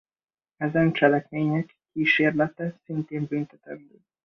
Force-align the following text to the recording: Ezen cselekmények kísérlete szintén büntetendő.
Ezen 0.57 0.91
cselekmények 0.93 1.75
kísérlete 1.91 2.79
szintén 2.85 3.25
büntetendő. 3.25 3.99